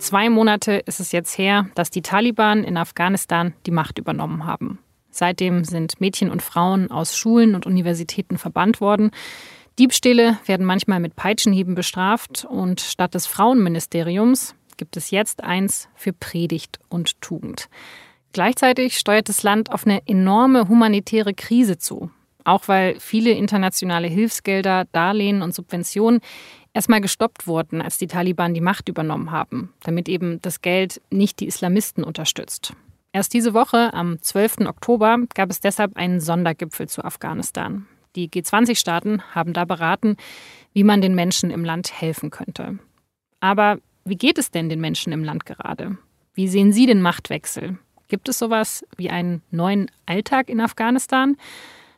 [0.00, 4.78] Zwei Monate ist es jetzt her, dass die Taliban in Afghanistan die Macht übernommen haben.
[5.10, 9.10] Seitdem sind Mädchen und Frauen aus Schulen und Universitäten verbannt worden.
[9.78, 16.14] Diebstähle werden manchmal mit Peitschenhieben bestraft und statt des Frauenministeriums gibt es jetzt eins für
[16.14, 17.68] Predigt und Tugend.
[18.32, 22.10] Gleichzeitig steuert das Land auf eine enorme humanitäre Krise zu.
[22.44, 26.20] Auch weil viele internationale Hilfsgelder, Darlehen und Subventionen
[26.72, 31.40] erstmal gestoppt wurden, als die Taliban die Macht übernommen haben, damit eben das Geld nicht
[31.40, 32.74] die Islamisten unterstützt.
[33.12, 34.58] Erst diese Woche, am 12.
[34.66, 37.86] Oktober, gab es deshalb einen Sondergipfel zu Afghanistan.
[38.16, 40.16] Die G20-Staaten haben da beraten,
[40.72, 42.78] wie man den Menschen im Land helfen könnte.
[43.40, 45.96] Aber wie geht es denn den Menschen im Land gerade?
[46.34, 47.78] Wie sehen Sie den Machtwechsel?
[48.08, 51.36] Gibt es sowas wie einen neuen Alltag in Afghanistan?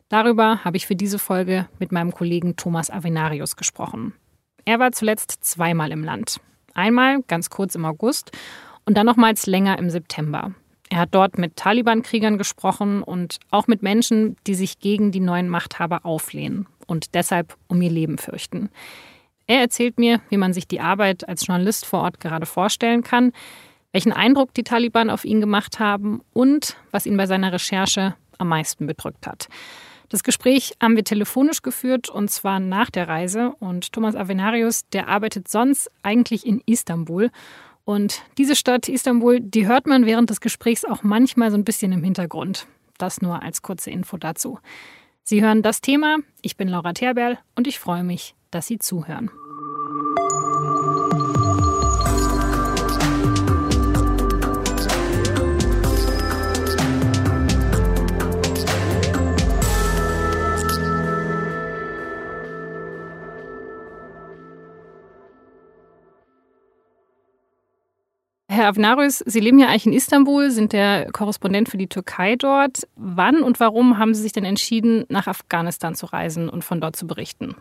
[0.09, 4.15] Darüber habe ich für diese Folge mit meinem Kollegen Thomas Avenarius gesprochen.
[4.65, 6.41] Er war zuletzt zweimal im Land.
[6.75, 8.31] Einmal ganz kurz im August
[8.87, 10.53] und dann nochmals länger im September.
[10.89, 15.49] Er hat dort mit Taliban-Kriegern gesprochen und auch mit Menschen, die sich gegen die neuen
[15.49, 18.69] Machthaber auflehnen und deshalb um ihr Leben fürchten.
[19.47, 23.33] Er erzählt mir, wie man sich die Arbeit als Journalist vor Ort gerade vorstellen kann,
[23.93, 28.49] welchen Eindruck die Taliban auf ihn gemacht haben und was ihn bei seiner Recherche am
[28.49, 29.49] meisten bedrückt hat.
[30.13, 33.55] Das Gespräch haben wir telefonisch geführt und zwar nach der Reise.
[33.61, 37.31] Und Thomas Avenarius, der arbeitet sonst eigentlich in Istanbul.
[37.87, 41.93] Und diese Stadt Istanbul, die hört man während des Gesprächs auch manchmal so ein bisschen
[41.93, 42.67] im Hintergrund.
[42.99, 44.59] Das nur als kurze Info dazu.
[45.23, 46.19] Sie hören das Thema.
[46.43, 49.31] Ich bin Laura Terberl und ich freue mich, dass Sie zuhören.
[68.53, 72.87] Herr Avnarius, Sie leben ja eigentlich in Istanbul, sind der Korrespondent für die Türkei dort.
[72.97, 76.95] Wann und warum haben Sie sich denn entschieden, nach Afghanistan zu reisen und von dort
[76.95, 77.55] zu berichten?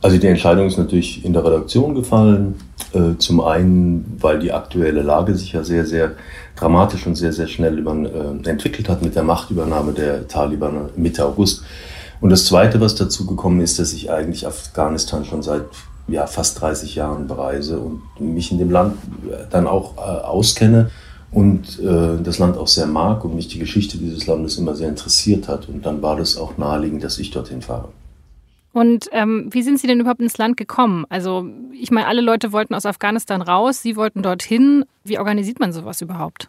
[0.00, 2.54] Also die Entscheidung ist natürlich in der Redaktion gefallen.
[2.94, 6.12] Äh, zum einen, weil die aktuelle Lage sich ja sehr, sehr
[6.56, 11.62] dramatisch und sehr, sehr schnell äh, entwickelt hat mit der Machtübernahme der Taliban Mitte August.
[12.22, 15.66] Und das Zweite, was dazu gekommen ist, dass ich eigentlich Afghanistan schon seit
[16.08, 18.96] ja, fast 30 Jahren bereise und mich in dem Land
[19.50, 20.90] dann auch äh, auskenne
[21.34, 24.88] und äh, das Land auch sehr mag und mich die Geschichte dieses Landes immer sehr
[24.88, 25.68] interessiert hat.
[25.68, 27.88] Und dann war das auch naheliegend, dass ich dorthin fahre.
[28.72, 31.06] Und ähm, wie sind Sie denn überhaupt ins Land gekommen?
[31.08, 34.84] Also ich meine, alle Leute wollten aus Afghanistan raus, Sie wollten dorthin.
[35.04, 36.48] Wie organisiert man sowas überhaupt?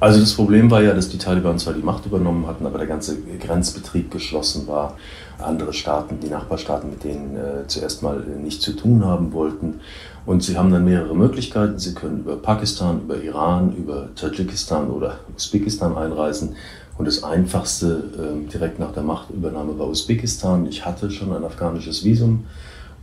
[0.00, 2.88] Also das Problem war ja, dass die Taliban zwar die Macht übernommen hatten, aber der
[2.88, 4.96] ganze Grenzbetrieb geschlossen war.
[5.42, 9.80] Andere Staaten, die Nachbarstaaten, mit denen äh, zuerst mal äh, nichts zu tun haben wollten.
[10.24, 11.78] Und sie haben dann mehrere Möglichkeiten.
[11.78, 16.56] Sie können über Pakistan, über Iran, über Tadschikistan oder Usbekistan einreisen.
[16.98, 20.66] Und das Einfachste äh, direkt nach der Machtübernahme war Usbekistan.
[20.66, 22.44] Ich hatte schon ein afghanisches Visum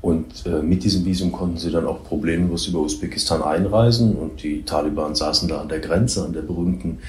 [0.02, 4.16] und äh, mit diesem Visum konnten sie dann auch problemlos über Usbekistan einreisen.
[4.16, 7.00] Und die Taliban saßen da an der Grenze, an der berühmten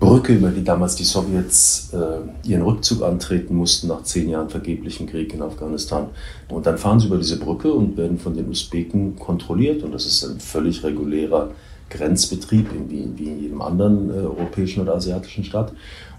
[0.00, 5.08] Brücke, über die damals die Sowjets äh, ihren Rückzug antreten mussten nach zehn Jahren vergeblichen
[5.08, 6.08] Krieg in Afghanistan.
[6.48, 9.82] Und dann fahren sie über diese Brücke und werden von den Usbeken kontrolliert.
[9.82, 11.50] Und das ist ein völlig regulärer
[11.90, 15.72] Grenzbetrieb, wie, wie in jedem anderen äh, europäischen oder asiatischen Staat.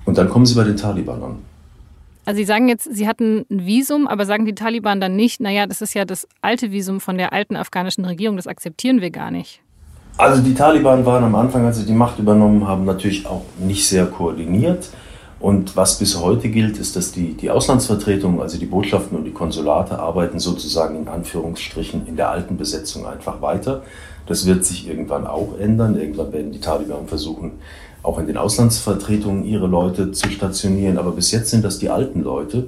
[0.06, 1.35] Und dann kommen sie bei den Taliban an.
[2.25, 5.66] Also Sie sagen jetzt, Sie hatten ein Visum, aber sagen die Taliban dann nicht, naja,
[5.66, 9.31] das ist ja das alte Visum von der alten afghanischen Regierung, das akzeptieren wir gar
[9.31, 9.62] nicht.
[10.19, 13.88] Also die Taliban waren am Anfang, als sie die Macht übernommen haben, natürlich auch nicht
[13.88, 14.90] sehr koordiniert.
[15.40, 19.31] Und was bis heute gilt, ist, dass die, die Auslandsvertretungen, also die Botschaften und die
[19.31, 23.84] Konsulate, arbeiten sozusagen in Anführungsstrichen in der alten Besetzung einfach weiter.
[24.25, 25.97] Das wird sich irgendwann auch ändern.
[25.97, 27.53] Irgendwann werden die Taliban versuchen,
[28.03, 30.97] auch in den Auslandsvertretungen ihre Leute zu stationieren.
[30.97, 32.66] Aber bis jetzt sind das die alten Leute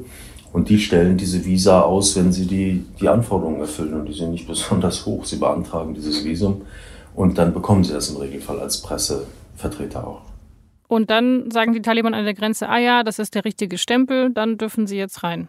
[0.53, 4.31] und die stellen diese Visa aus, wenn sie die, die Anforderungen erfüllen und die sind
[4.31, 5.25] nicht besonders hoch.
[5.25, 6.61] Sie beantragen dieses Visum
[7.15, 10.21] und dann bekommen sie das im Regelfall als Pressevertreter auch.
[10.87, 14.31] Und dann sagen die Taliban an der Grenze, ah ja, das ist der richtige Stempel,
[14.31, 15.47] dann dürfen sie jetzt rein.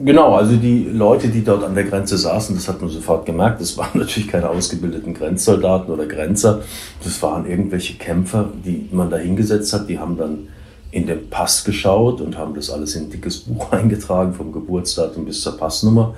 [0.00, 3.60] Genau, also die Leute, die dort an der Grenze saßen, das hat man sofort gemerkt,
[3.60, 6.62] das waren natürlich keine ausgebildeten Grenzsoldaten oder Grenzer,
[7.04, 10.48] das waren irgendwelche Kämpfer, die man da hingesetzt hat, die haben dann
[10.90, 15.24] in den Pass geschaut und haben das alles in ein dickes Buch eingetragen, vom Geburtsdatum
[15.24, 16.16] bis zur Passnummer.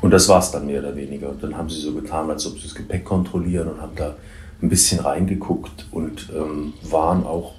[0.00, 1.30] Und das war es dann mehr oder weniger.
[1.30, 4.14] Und dann haben sie so getan, als ob sie das Gepäck kontrollieren und haben da
[4.60, 7.52] ein bisschen reingeguckt und ähm, waren auch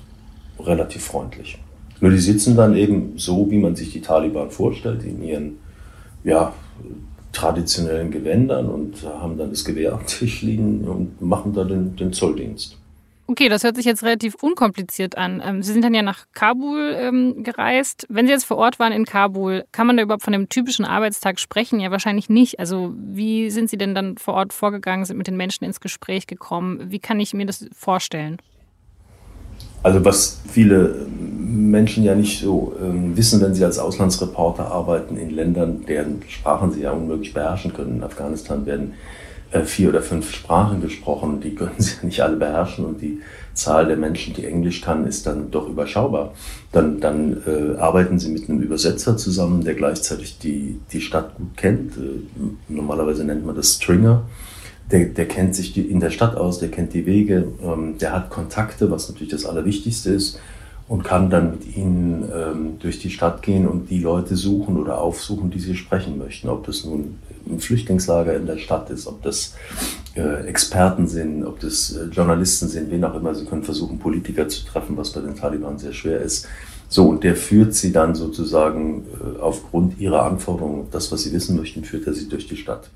[0.60, 1.60] relativ freundlich.
[2.02, 5.58] Nur die sitzen dann eben so, wie man sich die Taliban vorstellt, in ihren
[6.24, 6.54] ja,
[7.32, 12.14] traditionellen Gewändern und haben dann das Gewehr am Tisch liegen und machen da den, den
[12.14, 12.78] Zolldienst.
[13.28, 15.42] Okay, das hört sich jetzt relativ unkompliziert an.
[15.44, 18.06] Ähm, Sie sind dann ja nach Kabul ähm, gereist.
[18.08, 20.86] Wenn Sie jetzt vor Ort waren in Kabul, kann man da überhaupt von einem typischen
[20.86, 21.80] Arbeitstag sprechen?
[21.80, 22.60] Ja, wahrscheinlich nicht.
[22.60, 26.28] Also wie sind Sie denn dann vor Ort vorgegangen, sind mit den Menschen ins Gespräch
[26.28, 26.92] gekommen?
[26.92, 28.38] Wie kann ich mir das vorstellen?
[29.82, 35.32] Also was viele Menschen ja nicht so ähm, wissen, wenn sie als Auslandsreporter arbeiten in
[35.32, 37.98] Ländern, deren Sprachen sie ja unmöglich beherrschen können.
[37.98, 38.94] In Afghanistan werden
[39.64, 43.22] vier oder fünf Sprachen gesprochen, die können sie nicht alle beherrschen und die
[43.54, 46.34] Zahl der Menschen, die Englisch kann, ist dann doch überschaubar.
[46.72, 51.56] Dann, dann äh, arbeiten sie mit einem Übersetzer zusammen, der gleichzeitig die, die Stadt gut
[51.56, 51.96] kennt.
[51.96, 52.20] Äh,
[52.68, 54.24] normalerweise nennt man das Stringer.
[54.92, 58.12] Der, der kennt sich die, in der Stadt aus, der kennt die Wege, ähm, der
[58.12, 60.40] hat Kontakte, was natürlich das Allerwichtigste ist
[60.88, 65.02] und kann dann mit ihnen ähm, durch die Stadt gehen und die Leute suchen oder
[65.02, 66.48] aufsuchen, die sie sprechen möchten.
[66.48, 69.56] Ob das nun ein Flüchtlingslager in der Stadt ist, ob das
[70.16, 73.34] äh, Experten sind, ob das äh, Journalisten sind, wen auch immer.
[73.34, 76.48] Sie können versuchen, Politiker zu treffen, was bei den Taliban sehr schwer ist.
[76.88, 81.58] So, und der führt sie dann sozusagen äh, aufgrund ihrer Anforderungen, das, was sie wissen
[81.58, 82.90] möchten, führt er sie durch die Stadt.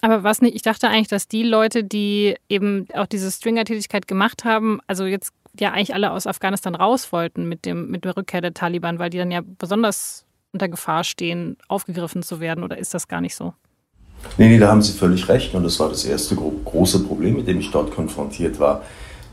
[0.00, 4.44] Aber was nicht, ich dachte eigentlich, dass die Leute, die eben auch diese Stringer-Tätigkeit gemacht
[4.44, 8.40] haben, also jetzt ja eigentlich alle aus Afghanistan raus wollten mit, dem, mit der Rückkehr
[8.40, 12.64] der Taliban, weil die dann ja besonders unter Gefahr stehen, aufgegriffen zu werden?
[12.64, 13.54] Oder ist das gar nicht so?
[14.38, 15.54] Nee, nee, da haben Sie völlig recht.
[15.54, 18.82] Und das war das erste gro große Problem, mit dem ich dort konfrontiert war,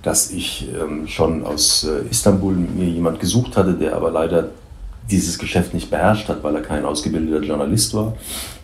[0.01, 4.50] dass ich ähm, schon aus äh, Istanbul mir jemand gesucht hatte, der aber leider
[5.12, 8.16] dieses Geschäft nicht beherrscht hat, weil er kein ausgebildeter Journalist war.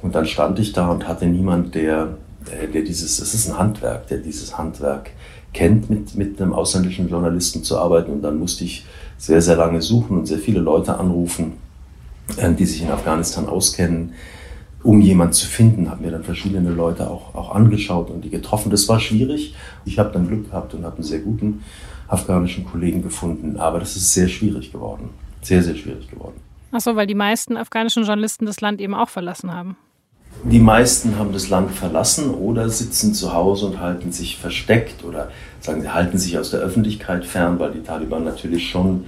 [0.01, 2.17] Und dann stand ich da und hatte niemand, der,
[2.49, 5.11] der, der dieses, es ist ein Handwerk, der dieses Handwerk
[5.55, 8.11] kennt, mit, mit einem ausländischen Journalisten zu arbeiten.
[8.11, 8.85] Und dann musste ich
[9.17, 11.53] sehr, sehr lange suchen und sehr viele Leute anrufen,
[12.37, 14.13] äh, die sich in Afghanistan auskennen,
[14.83, 18.69] um jemanden zu finden, habe mir dann verschiedene Leute auch, auch angeschaut und die getroffen.
[18.69, 19.55] Das war schwierig.
[19.83, 21.63] Ich habe dann Glück gehabt und habe einen sehr guten
[22.07, 25.09] afghanischen Kollegen gefunden, aber das ist sehr schwierig geworden.
[25.41, 26.39] Sehr, sehr schwierig geworden.
[26.71, 29.75] Ach so, weil die meisten afghanischen Journalisten das Land eben auch verlassen haben.
[30.43, 35.29] Die meisten haben das Land verlassen oder sitzen zu Hause und halten sich versteckt oder
[35.59, 39.05] sagen sie halten sich aus der Öffentlichkeit fern, weil die Taliban natürlich schon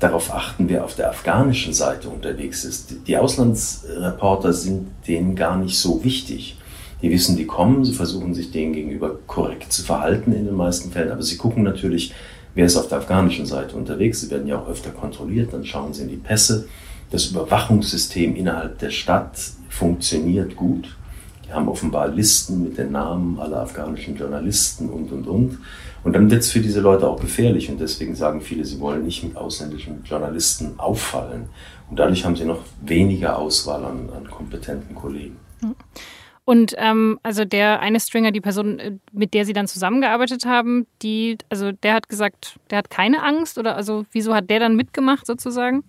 [0.00, 2.94] darauf achten, wer auf der afghanischen Seite unterwegs ist.
[3.06, 6.56] Die Auslandsreporter sind denen gar nicht so wichtig.
[7.02, 10.90] Die wissen, die kommen, sie versuchen sich denen gegenüber korrekt zu verhalten in den meisten
[10.90, 12.14] Fällen, aber sie gucken natürlich,
[12.54, 14.20] wer ist auf der afghanischen Seite unterwegs.
[14.20, 16.66] Sie werden ja auch öfter kontrolliert, dann schauen sie in die Pässe.
[17.10, 19.36] Das Überwachungssystem innerhalb der Stadt
[19.68, 20.96] funktioniert gut.
[21.46, 25.58] Die haben offenbar Listen mit den Namen aller afghanischen Journalisten und, und, und.
[26.04, 29.04] Und dann wird es für diese Leute auch gefährlich und deswegen sagen viele, sie wollen
[29.04, 31.48] nicht mit ausländischen Journalisten auffallen.
[31.90, 35.36] Und dadurch haben sie noch weniger Auswahl an, an kompetenten Kollegen.
[36.44, 40.86] Und ähm, also der eine Stringer, die Person, äh, mit der Sie dann zusammengearbeitet haben,
[41.02, 44.74] die, also der hat gesagt, der hat keine Angst oder also wieso hat der dann
[44.74, 45.84] mitgemacht sozusagen?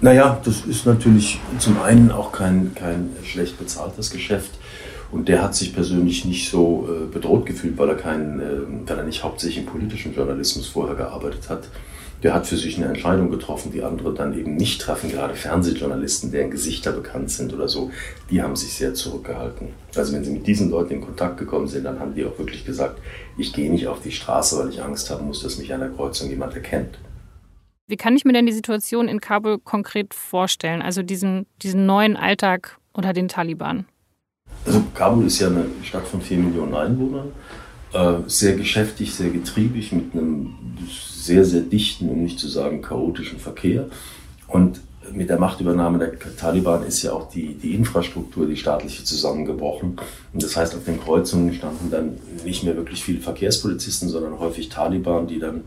[0.00, 4.50] Naja, das ist natürlich zum einen auch kein, kein schlecht bezahltes Geschäft.
[5.10, 8.44] Und der hat sich persönlich nicht so äh, bedroht gefühlt, weil er, kein, äh,
[8.86, 11.68] weil er nicht hauptsächlich im politischen Journalismus vorher gearbeitet hat.
[12.22, 15.10] Der hat für sich eine Entscheidung getroffen, die andere dann eben nicht treffen.
[15.10, 17.90] Gerade Fernsehjournalisten, deren Gesichter bekannt sind oder so,
[18.30, 19.68] die haben sich sehr zurückgehalten.
[19.94, 22.66] Also wenn sie mit diesen Leuten in Kontakt gekommen sind, dann haben die auch wirklich
[22.66, 22.98] gesagt,
[23.38, 25.90] ich gehe nicht auf die Straße, weil ich Angst haben muss, dass mich an der
[25.90, 26.98] Kreuzung jemand erkennt.
[27.88, 30.82] Wie kann ich mir denn die Situation in Kabul konkret vorstellen?
[30.82, 33.86] Also diesen, diesen neuen Alltag unter den Taliban?
[34.64, 37.28] Also Kabul ist ja eine Stadt von vier Millionen Einwohnern,
[37.92, 40.54] äh, sehr geschäftig, sehr getriebig, mit einem
[40.88, 43.88] sehr, sehr dichten, um nicht zu sagen chaotischen Verkehr.
[44.48, 44.80] Und
[45.12, 50.00] mit der Machtübernahme der Taliban ist ja auch die, die Infrastruktur, die staatliche, zusammengebrochen.
[50.32, 54.68] Und das heißt, auf den Kreuzungen standen dann nicht mehr wirklich viele Verkehrspolizisten, sondern häufig
[54.68, 55.62] Taliban, die dann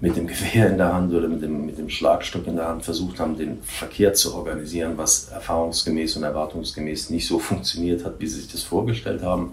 [0.00, 2.84] mit dem Gewehr in der Hand oder mit dem, mit dem Schlagstock in der Hand
[2.84, 8.26] versucht haben, den Verkehr zu organisieren, was erfahrungsgemäß und erwartungsgemäß nicht so funktioniert hat, wie
[8.26, 9.52] sie sich das vorgestellt haben.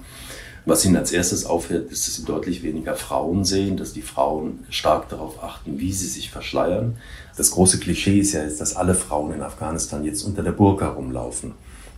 [0.67, 4.65] Was ihnen als erstes auffällt, ist, dass sie deutlich weniger Frauen sehen, dass die Frauen
[4.69, 6.97] stark darauf achten, wie sie sich verschleiern.
[7.37, 11.53] Das große Klischee ist ja, dass alle Frauen in Afghanistan jetzt unter der Burka rumlaufen.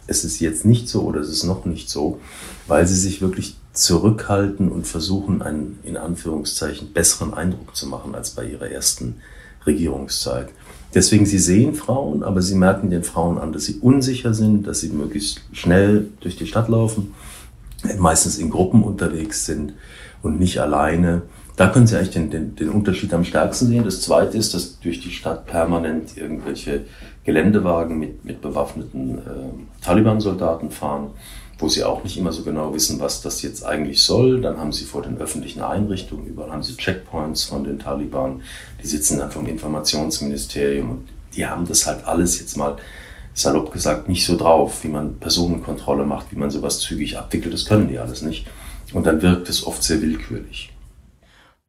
[0.05, 2.19] Es ist jetzt nicht so oder es ist noch nicht so,
[2.67, 8.31] weil sie sich wirklich zurückhalten und versuchen, einen in Anführungszeichen besseren Eindruck zu machen als
[8.31, 9.15] bei ihrer ersten
[9.65, 10.49] Regierungszeit.
[10.93, 14.79] Deswegen, sie sehen Frauen, aber sie merken den Frauen an, dass sie unsicher sind, dass
[14.79, 17.13] sie möglichst schnell durch die Stadt laufen,
[17.99, 19.73] meistens in Gruppen unterwegs sind
[20.23, 21.23] und nicht alleine.
[21.55, 23.83] Da können Sie eigentlich den, den, den Unterschied am stärksten sehen.
[23.83, 26.85] Das Zweite ist, dass durch die Stadt permanent irgendwelche
[27.25, 31.09] Geländewagen mit, mit bewaffneten äh, Taliban-Soldaten fahren,
[31.59, 34.41] wo sie auch nicht immer so genau wissen, was das jetzt eigentlich soll.
[34.41, 38.41] Dann haben sie vor den öffentlichen Einrichtungen, überall haben sie Checkpoints von den Taliban,
[38.81, 42.77] die sitzen dann vom Informationsministerium und die haben das halt alles jetzt mal
[43.33, 47.53] salopp gesagt nicht so drauf, wie man Personenkontrolle macht, wie man sowas zügig abwickelt.
[47.53, 48.47] Das können die alles nicht.
[48.93, 50.71] Und dann wirkt es oft sehr willkürlich.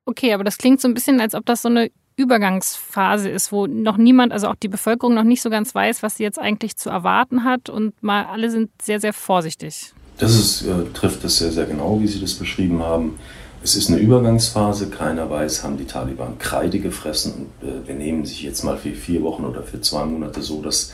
[0.07, 3.67] Okay, aber das klingt so ein bisschen, als ob das so eine Übergangsphase ist, wo
[3.67, 6.77] noch niemand, also auch die Bevölkerung noch nicht so ganz weiß, was sie jetzt eigentlich
[6.77, 9.93] zu erwarten hat und mal alle sind sehr, sehr vorsichtig.
[10.19, 13.19] Das ist, äh, trifft es sehr, sehr genau, wie Sie das beschrieben haben.
[13.63, 18.43] Es ist eine Übergangsphase, keiner weiß, haben die Taliban Kreide gefressen und äh, wir sich
[18.43, 20.93] jetzt mal für vier Wochen oder für zwei Monate so, dass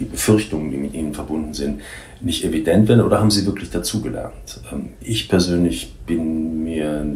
[0.00, 1.80] die Befürchtungen, die mit ihnen verbunden sind,
[2.20, 4.60] nicht evident werden oder haben sie wirklich dazugelernt?
[4.72, 7.06] Ähm, ich persönlich bin mir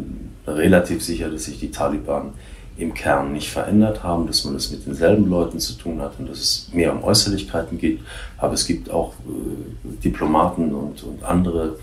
[0.47, 2.33] relativ sicher, dass sich die Taliban
[2.81, 6.29] im Kern nicht verändert haben, dass man es mit denselben Leuten zu tun hat und
[6.29, 7.99] dass es mehr um Äußerlichkeiten geht.
[8.37, 11.77] Aber es gibt auch äh, Diplomaten und, und andere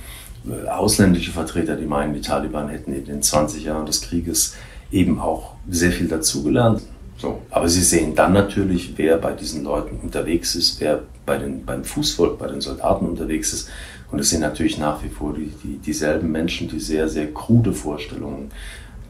[0.46, 4.54] äh, ausländische Vertreter, die meinen, die Taliban hätten in den 20 Jahren des Krieges
[4.90, 6.82] eben auch sehr viel dazugelernt.
[7.16, 7.42] So.
[7.50, 11.84] Aber Sie sehen dann natürlich, wer bei diesen Leuten unterwegs ist, wer bei den, beim
[11.84, 13.68] Fußvolk, bei den Soldaten unterwegs ist.
[14.10, 17.72] Und es sind natürlich nach wie vor die, die, dieselben Menschen, die sehr, sehr krude
[17.72, 18.50] Vorstellungen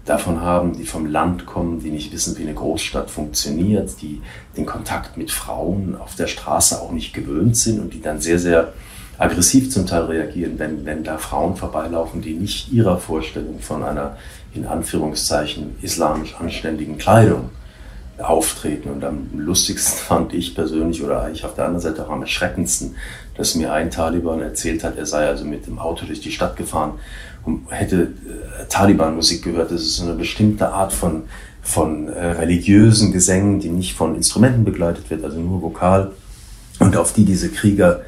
[0.08, 4.20] davon haben, die vom Land kommen, die nicht wissen, wie eine Großstadt funktioniert, die
[4.56, 8.38] den Kontakt mit Frauen auf der Straße auch nicht gewöhnt sind und die dann sehr,
[8.38, 8.72] sehr
[9.18, 14.16] aggressiv zum Teil reagieren, wenn, wenn da Frauen vorbeilaufen, die nicht ihrer Vorstellung von einer
[14.54, 17.50] in Anführungszeichen islamisch anständigen Kleidung
[18.18, 18.90] auftreten.
[18.90, 22.96] Und am lustigsten fand ich persönlich, oder eigentlich auf der anderen Seite auch am erschreckendsten,
[23.36, 26.56] dass mir ein Taliban erzählt hat, er sei also mit dem Auto durch die Stadt
[26.56, 26.92] gefahren
[27.44, 29.70] und hätte äh, Taliban-Musik gehört.
[29.70, 31.22] Das ist so eine bestimmte Art von,
[31.62, 36.12] von äh, religiösen Gesängen, die nicht von Instrumenten begleitet wird, also nur vokal.
[36.80, 38.02] Und auf die diese Krieger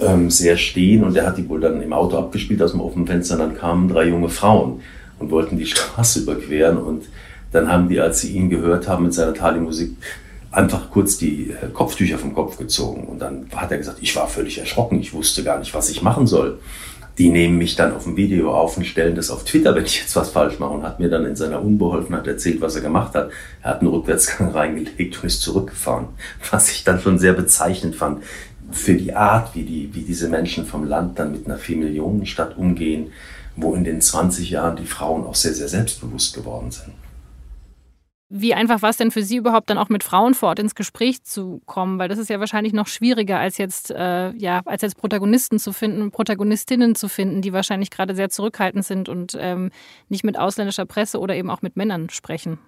[0.00, 1.04] ähm, sehr stehen.
[1.04, 3.34] Und er hat die wohl dann im Auto abgespielt aus dem offenen Fenster.
[3.34, 4.80] Und dann kamen drei junge Frauen
[5.18, 7.04] und wollten die Straße überqueren und
[7.54, 9.96] dann haben die, als sie ihn gehört haben mit seiner Tali-Musik,
[10.50, 13.04] einfach kurz die äh, Kopftücher vom Kopf gezogen.
[13.04, 16.02] Und dann hat er gesagt, ich war völlig erschrocken, ich wusste gar nicht, was ich
[16.02, 16.58] machen soll.
[17.18, 20.00] Die nehmen mich dann auf dem Video auf und stellen das auf Twitter, wenn ich
[20.00, 20.72] jetzt was falsch mache.
[20.72, 23.30] Und hat mir dann in seiner Unbeholfenheit erzählt, was er gemacht hat.
[23.62, 26.08] Er hat einen Rückwärtsgang reingelegt und ist zurückgefahren.
[26.50, 28.24] Was ich dann schon sehr bezeichnend fand
[28.72, 33.12] für die Art, wie, die, wie diese Menschen vom Land dann mit einer Vier-Millionen-Stadt umgehen,
[33.54, 36.94] wo in den 20 Jahren die Frauen auch sehr, sehr selbstbewusst geworden sind.
[38.36, 40.74] Wie einfach war es denn für Sie überhaupt dann auch mit Frauen vor Ort ins
[40.74, 42.00] Gespräch zu kommen?
[42.00, 45.72] Weil das ist ja wahrscheinlich noch schwieriger, als jetzt, äh, ja, als jetzt Protagonisten zu
[45.72, 49.70] finden, Protagonistinnen zu finden, die wahrscheinlich gerade sehr zurückhaltend sind und ähm,
[50.08, 52.58] nicht mit ausländischer Presse oder eben auch mit Männern sprechen.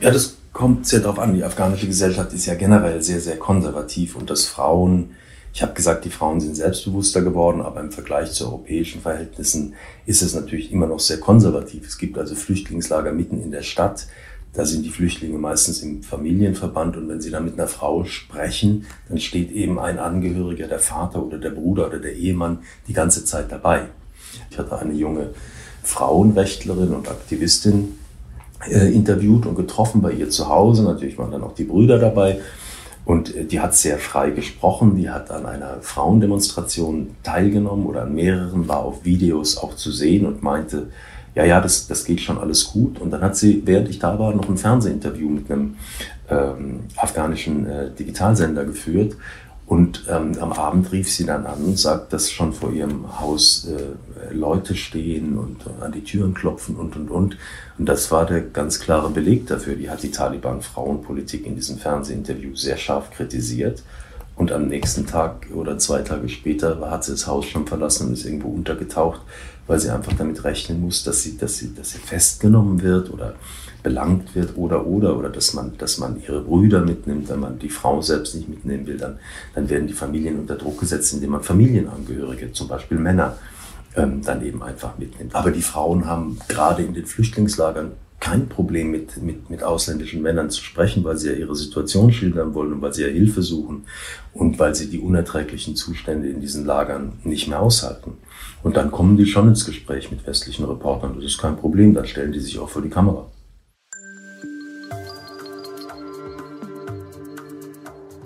[0.00, 1.32] Ja, das kommt sehr darauf an.
[1.32, 5.12] Die afghanische Gesellschaft ist ja generell sehr, sehr konservativ und dass Frauen,
[5.54, 9.72] ich habe gesagt, die Frauen sind selbstbewusster geworden, aber im Vergleich zu europäischen Verhältnissen
[10.04, 11.86] ist es natürlich immer noch sehr konservativ.
[11.86, 14.06] Es gibt also Flüchtlingslager mitten in der Stadt
[14.52, 18.86] da sind die Flüchtlinge meistens im Familienverband und wenn sie dann mit einer Frau sprechen,
[19.08, 23.24] dann steht eben ein Angehöriger, der Vater oder der Bruder oder der Ehemann die ganze
[23.24, 23.86] Zeit dabei.
[24.50, 25.30] Ich hatte eine junge
[25.82, 27.96] Frauenrechtlerin und Aktivistin
[28.68, 30.82] äh, interviewt und getroffen bei ihr zu Hause.
[30.82, 32.40] Natürlich waren dann auch die Brüder dabei.
[33.04, 38.14] Und äh, die hat sehr frei gesprochen, die hat an einer Frauendemonstration teilgenommen oder an
[38.14, 40.88] mehreren, war auf Videos auch zu sehen und meinte,
[41.34, 43.00] ja, ja, das, das geht schon alles gut.
[43.00, 45.76] Und dann hat sie, während ich da war, noch ein Fernsehinterview mit einem
[46.28, 49.16] ähm, afghanischen äh, Digitalsender geführt.
[49.66, 53.68] Und ähm, am Abend rief sie dann an und sagt, dass schon vor ihrem Haus
[53.68, 57.36] äh, Leute stehen und äh, an die Türen klopfen und, und, und.
[57.78, 59.76] Und das war der ganz klare Beleg dafür.
[59.76, 63.84] Die hat die Taliban-Frauenpolitik in diesem Fernsehinterview sehr scharf kritisiert.
[64.34, 68.14] Und am nächsten Tag oder zwei Tage später hat sie das Haus schon verlassen und
[68.14, 69.20] ist irgendwo untergetaucht
[69.70, 73.34] weil sie einfach damit rechnen muss, dass sie, dass sie, dass sie festgenommen wird oder
[73.84, 77.70] belangt wird oder oder oder dass man, dass man ihre Brüder mitnimmt, wenn man die
[77.70, 79.20] Frau selbst nicht mitnehmen will, dann,
[79.54, 83.38] dann werden die Familien unter Druck gesetzt, indem man Familienangehörige, zum Beispiel Männer,
[83.94, 85.36] ähm, dann eben einfach mitnimmt.
[85.36, 90.50] Aber die Frauen haben gerade in den Flüchtlingslagern kein Problem mit, mit, mit ausländischen Männern
[90.50, 93.84] zu sprechen, weil sie ja ihre Situation schildern wollen und weil sie ja Hilfe suchen
[94.34, 98.18] und weil sie die unerträglichen Zustände in diesen Lagern nicht mehr aushalten.
[98.62, 101.14] Und dann kommen die schon ins Gespräch mit westlichen Reportern.
[101.16, 103.26] Das ist kein Problem, dann stellen die sich auch vor die Kamera.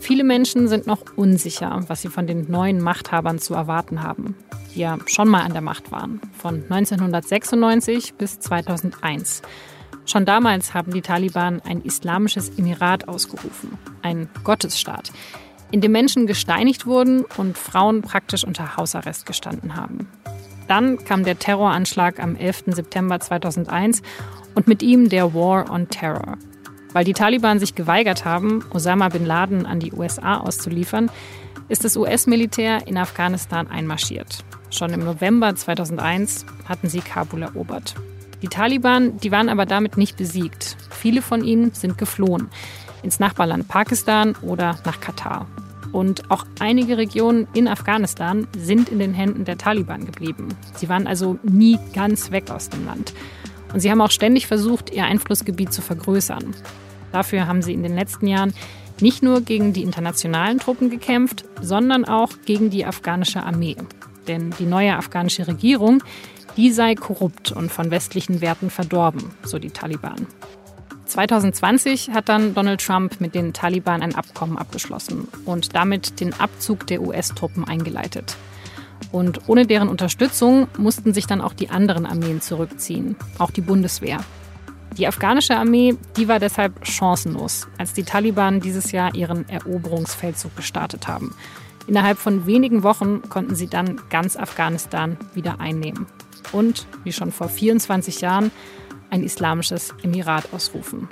[0.00, 4.36] Viele Menschen sind noch unsicher, was sie von den neuen Machthabern zu erwarten haben,
[4.74, 9.40] die ja schon mal an der Macht waren, von 1996 bis 2001.
[10.04, 15.10] Schon damals haben die Taliban ein islamisches Emirat ausgerufen, ein Gottesstaat,
[15.70, 20.06] in dem Menschen gesteinigt wurden und Frauen praktisch unter Hausarrest gestanden haben.
[20.68, 22.64] Dann kam der Terroranschlag am 11.
[22.68, 24.02] September 2001
[24.54, 26.38] und mit ihm der War on Terror.
[26.92, 31.10] Weil die Taliban sich geweigert haben, Osama bin Laden an die USA auszuliefern,
[31.68, 34.44] ist das US-Militär in Afghanistan einmarschiert.
[34.70, 37.94] Schon im November 2001 hatten sie Kabul erobert.
[38.42, 40.76] Die Taliban, die waren aber damit nicht besiegt.
[40.90, 42.48] Viele von ihnen sind geflohen
[43.02, 45.46] ins Nachbarland Pakistan oder nach Katar.
[45.94, 50.48] Und auch einige Regionen in Afghanistan sind in den Händen der Taliban geblieben.
[50.74, 53.14] Sie waren also nie ganz weg aus dem Land.
[53.72, 56.52] Und sie haben auch ständig versucht, ihr Einflussgebiet zu vergrößern.
[57.12, 58.52] Dafür haben sie in den letzten Jahren
[59.00, 63.76] nicht nur gegen die internationalen Truppen gekämpft, sondern auch gegen die afghanische Armee.
[64.26, 66.02] Denn die neue afghanische Regierung,
[66.56, 70.26] die sei korrupt und von westlichen Werten verdorben, so die Taliban.
[71.14, 76.88] 2020 hat dann Donald Trump mit den Taliban ein Abkommen abgeschlossen und damit den Abzug
[76.88, 78.36] der US-Truppen eingeleitet.
[79.12, 84.18] Und ohne deren Unterstützung mussten sich dann auch die anderen Armeen zurückziehen, auch die Bundeswehr.
[84.98, 91.06] Die afghanische Armee, die war deshalb chancenlos, als die Taliban dieses Jahr ihren Eroberungsfeldzug gestartet
[91.06, 91.32] haben.
[91.86, 96.06] Innerhalb von wenigen Wochen konnten sie dann ganz Afghanistan wieder einnehmen.
[96.50, 98.50] Und, wie schon vor 24 Jahren,
[99.14, 101.08] ein islamisches Emirat ausrufen.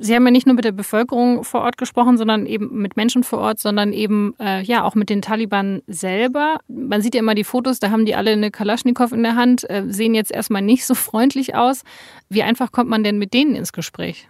[0.00, 3.24] Sie haben ja nicht nur mit der Bevölkerung vor Ort gesprochen, sondern eben mit Menschen
[3.24, 6.60] vor Ort, sondern eben äh, ja auch mit den Taliban selber.
[6.68, 9.68] Man sieht ja immer die Fotos, da haben die alle eine Kalaschnikow in der Hand,
[9.68, 11.82] äh, sehen jetzt erstmal nicht so freundlich aus.
[12.28, 14.28] Wie einfach kommt man denn mit denen ins Gespräch?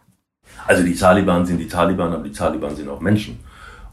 [0.67, 3.39] Also die Taliban sind die Taliban, aber die Taliban sind auch Menschen.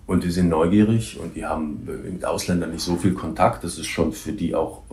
[0.07, 3.63] Und die sind neugierig und die haben mit Ausländern nicht so viel Kontakt.
[3.63, 4.83] Das ist schon für die auch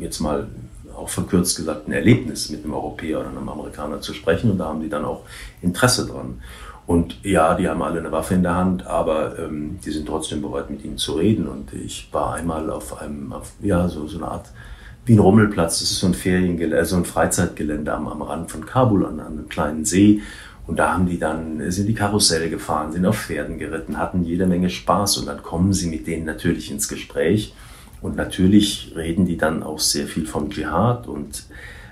[0.00, 0.48] jetzt mal
[0.96, 4.50] auch verkürzt gesagt ein Erlebnis, mit einem Europäer oder einem Amerikaner zu sprechen.
[4.50, 5.22] Und da haben die dann auch
[5.60, 6.40] Interesse dran.
[6.86, 10.42] Und ja, die haben alle eine Waffe in der Hand, aber ähm, die sind trotzdem
[10.42, 11.46] bereit, mit ihnen zu reden.
[11.46, 14.46] Und ich war einmal auf einem, auf, ja, so, so eine Art
[15.04, 15.80] wie ein Rummelplatz.
[15.80, 19.32] Das ist so ein Feriengelände, so ein Freizeitgelände am, am Rand von Kabul an, an
[19.32, 20.20] einem kleinen See.
[20.66, 24.46] Und da haben die dann, sind die Karussell gefahren, sind auf Pferden geritten, hatten jede
[24.46, 27.54] Menge Spaß und dann kommen sie mit denen natürlich ins Gespräch.
[28.00, 31.44] Und natürlich reden die dann auch sehr viel vom Dschihad und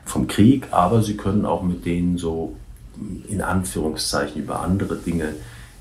[0.05, 2.57] vom Krieg, aber sie können auch mit denen so
[3.29, 5.35] in Anführungszeichen über andere Dinge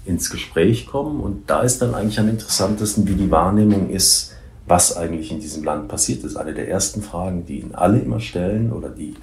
[0.06, 1.20] ins Gespräch kommen.
[1.20, 4.36] Und da ist dann eigentlich am interessantesten, wie die Wahrnehmung ist,
[4.68, 6.36] was eigentlich in diesem Land passiert ist.
[6.36, 9.16] Eine der ersten Fragen, die ihnen alle immer stellen oder die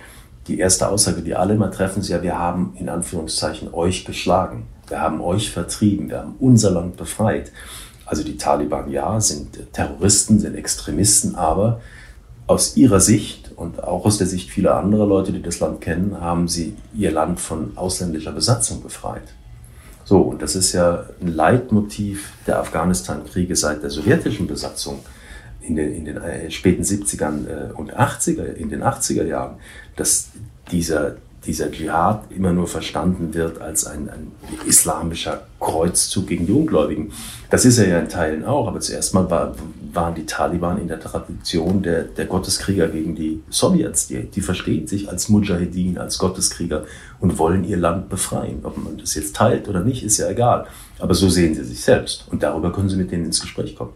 [0.48, 4.66] die erste Aussage, die alle immer treffen, ist ja, wir haben in Anführungszeichen euch geschlagen.
[4.88, 6.08] Wir haben euch vertrieben.
[6.08, 7.52] Wir haben unser Land befreit.
[8.04, 11.80] Also die Taliban, ja, sind Terroristen, sind Extremisten, aber
[12.46, 16.20] aus ihrer Sicht und auch aus der Sicht vieler anderer Leute, die das Land kennen,
[16.20, 19.34] haben sie ihr Land von ausländischer Besatzung befreit.
[20.04, 25.00] So, und das ist ja ein Leitmotiv der Afghanistan-Kriege seit der sowjetischen Besatzung
[25.66, 29.56] in den, in den äh, späten 70ern äh, und 80er, in den 80er Jahren,
[29.96, 30.28] dass
[30.70, 34.32] dieser, dieser Dschihad immer nur verstanden wird als ein, ein
[34.66, 37.12] islamischer Kreuzzug gegen die Ungläubigen.
[37.50, 39.54] Das ist er ja in Teilen auch, aber zuerst mal war,
[39.92, 44.08] waren die Taliban in der Tradition der, der Gotteskrieger gegen die Sowjets.
[44.08, 46.84] Die, die verstehen sich als Mujahedin, als Gotteskrieger
[47.20, 48.60] und wollen ihr Land befreien.
[48.64, 50.66] Ob man das jetzt teilt oder nicht, ist ja egal.
[50.98, 53.92] Aber so sehen sie sich selbst und darüber können sie mit denen ins Gespräch kommen.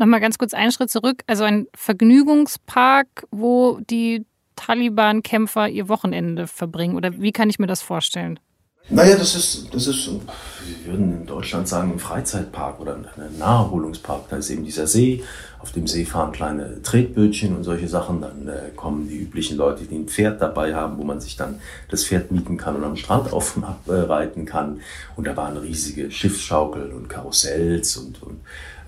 [0.00, 1.22] Nochmal ganz kurz einen Schritt zurück.
[1.26, 4.24] Also ein Vergnügungspark, wo die
[4.56, 6.96] Taliban-Kämpfer ihr Wochenende verbringen?
[6.96, 8.40] Oder wie kann ich mir das vorstellen?
[8.88, 13.06] Naja, das ist, das ist, wir würden in Deutschland sagen, ein Freizeitpark oder ein
[13.38, 14.28] Naherholungspark.
[14.30, 15.22] Da ist eben dieser See.
[15.60, 18.22] Auf dem See fahren kleine Tretbötchen und solche Sachen.
[18.22, 21.60] Dann äh, kommen die üblichen Leute, die ein Pferd dabei haben, wo man sich dann
[21.88, 24.80] das Pferd mieten kann und am Strand auf und ab äh, reiten kann.
[25.14, 28.40] Und da waren riesige Schiffsschaukeln und Karussells und, und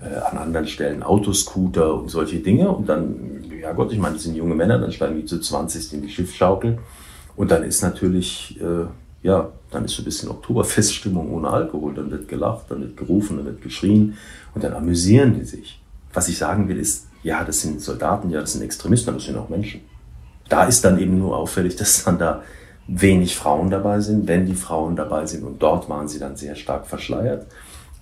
[0.03, 2.69] äh, an anderen Stellen Autoscooter und solche Dinge.
[2.69, 5.93] Und dann, ja Gott, ich meine, das sind junge Männer, dann steigen die zu 20
[5.93, 6.79] in die Schiffsschaukel.
[7.37, 8.87] Und dann ist natürlich, äh,
[9.23, 11.95] ja, dann ist so ein bisschen Oktoberfeststimmung ohne Alkohol.
[11.95, 14.17] Dann wird gelacht, dann wird gerufen, dann wird geschrien
[14.55, 15.81] und dann amüsieren die sich.
[16.13, 19.27] Was ich sagen will, ist, ja, das sind Soldaten, ja, das sind Extremisten, aber das
[19.27, 19.81] sind auch Menschen.
[20.49, 22.43] Da ist dann eben nur auffällig, dass dann da
[22.89, 25.45] wenig Frauen dabei sind, wenn die Frauen dabei sind.
[25.45, 27.47] Und dort waren sie dann sehr stark verschleiert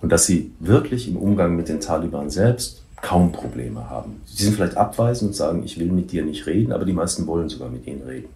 [0.02, 4.20] und dass sie wirklich im Umgang mit den Taliban selbst kaum Probleme haben.
[4.26, 7.26] Sie sind vielleicht abweisend und sagen, ich will mit dir nicht reden, aber die meisten
[7.26, 8.28] wollen sogar mit ihnen reden.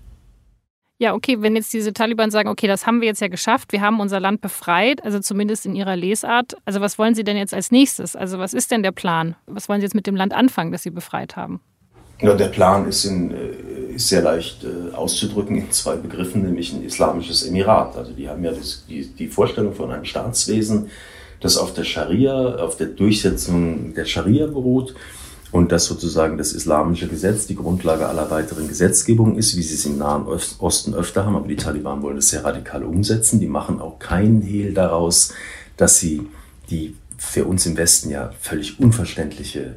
[0.99, 3.81] Ja, okay, wenn jetzt diese Taliban sagen, okay, das haben wir jetzt ja geschafft, wir
[3.81, 6.57] haben unser Land befreit, also zumindest in ihrer Lesart.
[6.65, 8.15] Also was wollen Sie denn jetzt als nächstes?
[8.15, 9.35] Also was ist denn der Plan?
[9.47, 11.61] Was wollen Sie jetzt mit dem Land anfangen, das Sie befreit haben?
[12.21, 16.73] Ja, der Plan ist, in, äh, ist sehr leicht äh, auszudrücken in zwei Begriffen, nämlich
[16.73, 17.97] ein islamisches Emirat.
[17.97, 20.91] Also die haben ja das, die, die Vorstellung von einem Staatswesen,
[21.45, 24.95] das auf der Scharia, auf der Durchsetzung der Scharia beruht
[25.53, 29.85] und dass sozusagen das islamische Gesetz die Grundlage aller weiteren Gesetzgebung ist, wie sie es
[29.85, 30.27] im Nahen
[30.59, 31.37] Osten öfter haben.
[31.37, 33.41] Aber die Taliban wollen das sehr radikal umsetzen.
[33.41, 35.35] Die machen auch keinen Hehl daraus,
[35.77, 36.27] dass sie
[36.71, 39.75] die für uns im Westen ja völlig unverständliche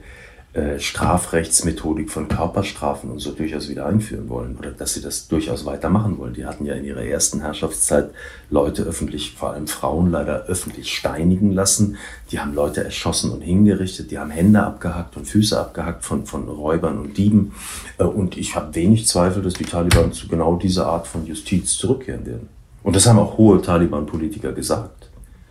[0.54, 5.66] äh, Strafrechtsmethodik von Körperstrafen und so durchaus wieder einführen wollen oder dass sie das durchaus
[5.66, 6.34] weitermachen wollen.
[6.34, 8.10] Die hatten ja in ihrer ersten Herrschaftszeit
[8.50, 11.98] Leute öffentlich, vor allem Frauen leider öffentlich steinigen lassen.
[12.32, 16.48] Die haben Leute erschossen und hingerichtet, die haben Hände abgehackt und Füße abgehackt von, von
[16.48, 17.54] Räubern und Dieben.
[18.00, 21.78] Äh, und ich habe wenig Zweifel, dass die Taliban zu genau dieser Art von Justiz
[21.78, 22.50] zurückkehren werden.
[22.84, 25.10] Und das haben auch hohe Taliban-Politiker gesagt.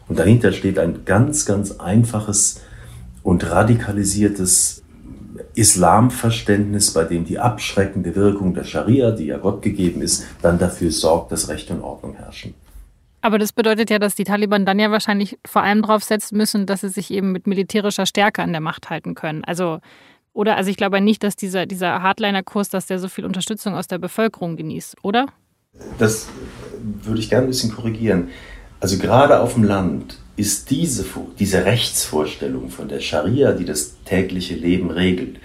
[0.09, 2.61] Und dahinter steht ein ganz, ganz einfaches
[3.22, 4.82] und radikalisiertes
[5.57, 10.90] Islamverständnis, bei dem die abschreckende Wirkung der Scharia, die ja Gott gegeben ist, dann dafür
[10.90, 12.55] sorgt, dass Recht und Ordnung herrschen.
[13.23, 16.66] Aber das bedeutet ja, dass die Taliban dann ja wahrscheinlich vor allem darauf setzen müssen,
[16.66, 19.42] dass sie sich eben mit militärischer Stärke an der Macht halten können.
[19.45, 19.81] Also,
[20.33, 20.57] oder?
[20.57, 23.99] Also ich glaube nicht, dass dieser, dieser Hardliner-Kurs, dass der so viel Unterstützung aus der
[23.99, 25.27] Bevölkerung genießt, oder?
[25.99, 26.29] Das
[27.03, 28.29] würde ich gerne ein bisschen korrigieren.
[28.79, 31.05] Also gerade auf dem Land ist diese,
[31.38, 35.37] diese Rechtsvorstellung von der Scharia, die das tägliche Leben regelt,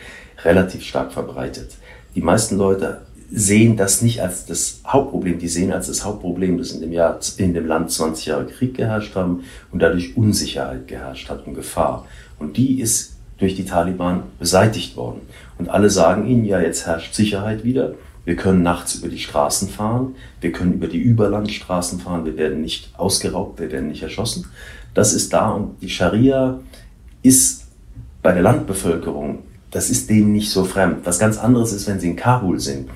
[0.44, 1.76] relativ stark verbreitet.
[2.16, 3.02] Die meisten Leute
[3.32, 7.20] sehen das nicht als das Hauptproblem, die sehen als das Hauptproblem, dass in dem, Jahr,
[7.38, 12.06] in dem Land 20 Jahre Krieg geherrscht haben und dadurch Unsicherheit geherrscht hat und Gefahr.
[12.40, 15.22] Und die ist durch die Taliban beseitigt worden.
[15.58, 17.94] Und alle sagen ihnen, ja, jetzt herrscht Sicherheit wieder.
[18.24, 22.62] Wir können nachts über die Straßen fahren, wir können über die Überlandstraßen fahren, wir werden
[22.62, 24.46] nicht ausgeraubt, wir werden nicht erschossen.
[24.94, 26.60] Das ist da und die Scharia
[27.24, 27.68] ist
[28.22, 29.40] bei der Landbevölkerung,
[29.72, 30.98] das ist denen nicht so fremd.
[31.06, 32.90] Was ganz anderes ist, wenn sie in Kabul sind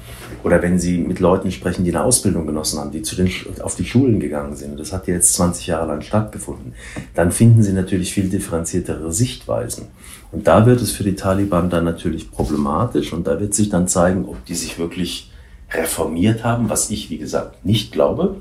[0.43, 3.75] oder wenn sie mit Leuten sprechen, die eine Ausbildung genossen haben, die zu den, auf
[3.75, 4.77] die Schulen gegangen sind.
[4.77, 6.73] Das hat jetzt 20 Jahre lang stattgefunden.
[7.13, 9.87] Dann finden sie natürlich viel differenziertere Sichtweisen.
[10.31, 13.87] Und da wird es für die Taliban dann natürlich problematisch und da wird sich dann
[13.87, 15.31] zeigen, ob die sich wirklich
[15.71, 18.35] reformiert haben, was ich, wie gesagt, nicht glaube,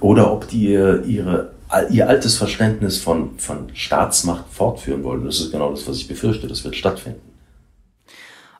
[0.00, 1.50] oder ob die ihre
[1.90, 5.24] ihr altes Verständnis von, von Staatsmacht fortführen wollen.
[5.24, 6.46] Das ist genau das, was ich befürchte.
[6.46, 7.35] Das wird stattfinden.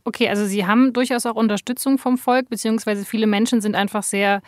[0.07, 4.41] Okay, also Sie haben durchaus auch Unterstützung vom Volk, beziehungsweise viele Menschen sind einfach sehr,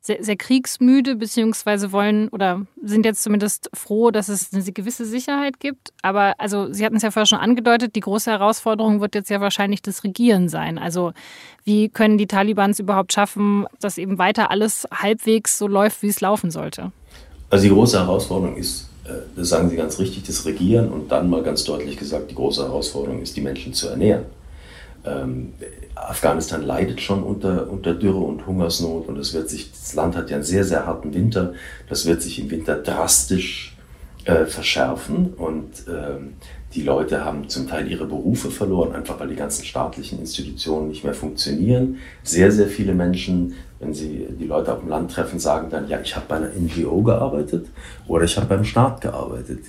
[0.00, 5.60] sehr, sehr kriegsmüde, beziehungsweise wollen oder sind jetzt zumindest froh, dass es eine gewisse Sicherheit
[5.60, 5.92] gibt.
[6.02, 9.40] Aber also Sie hatten es ja vorher schon angedeutet, die große Herausforderung wird jetzt ja
[9.40, 10.78] wahrscheinlich das Regieren sein.
[10.78, 11.12] Also
[11.62, 16.20] wie können die Talibans überhaupt schaffen, dass eben weiter alles halbwegs so läuft, wie es
[16.20, 16.90] laufen sollte?
[17.50, 21.30] Also die große Herausforderung ist, äh, das sagen Sie ganz richtig, das Regieren und dann
[21.30, 24.24] mal ganz deutlich gesagt, die große Herausforderung ist, die Menschen zu ernähren.
[25.04, 25.52] Ähm,
[25.94, 30.30] Afghanistan leidet schon unter, unter Dürre und Hungersnot und es wird sich, das Land hat
[30.30, 31.54] ja einen sehr, sehr harten Winter,
[31.88, 33.73] das wird sich im Winter drastisch
[34.24, 36.34] äh, verschärfen und ähm,
[36.74, 41.04] die Leute haben zum Teil ihre Berufe verloren, einfach weil die ganzen staatlichen Institutionen nicht
[41.04, 41.98] mehr funktionieren.
[42.24, 46.00] Sehr, sehr viele Menschen, wenn sie die Leute auf dem Land treffen, sagen dann, ja,
[46.00, 47.66] ich habe bei einer NGO gearbeitet
[48.08, 49.60] oder ich habe beim Staat gearbeitet.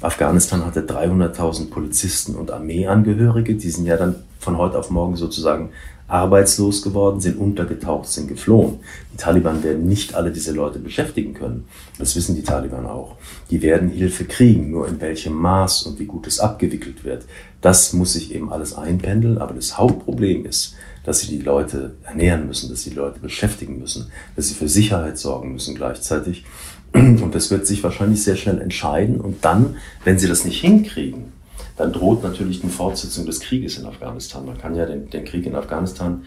[0.00, 5.70] Afghanistan hatte 300.000 Polizisten und Armeeangehörige, die sind ja dann von heute auf morgen sozusagen
[6.06, 8.80] arbeitslos geworden, sind untergetaucht, sind geflohen.
[9.12, 11.64] Die Taliban werden nicht alle diese Leute beschäftigen können.
[11.98, 13.16] Das wissen die Taliban auch.
[13.50, 17.24] Die werden Hilfe kriegen, nur in welchem Maß und wie gut es abgewickelt wird.
[17.60, 22.46] Das muss sich eben alles einpendeln, aber das Hauptproblem ist, dass sie die Leute ernähren
[22.46, 26.44] müssen, dass sie die Leute beschäftigen müssen, dass sie für Sicherheit sorgen müssen gleichzeitig.
[26.92, 29.20] Und das wird sich wahrscheinlich sehr schnell entscheiden.
[29.20, 31.32] Und dann, wenn sie das nicht hinkriegen,
[31.76, 34.46] dann droht natürlich eine Fortsetzung des Krieges in Afghanistan.
[34.46, 36.24] Man kann ja den, den Krieg in Afghanistan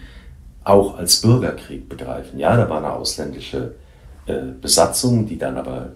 [0.64, 2.40] auch als Bürgerkrieg begreifen.
[2.40, 3.76] Ja, da war eine ausländische
[4.26, 5.94] äh, Besatzung, die dann aber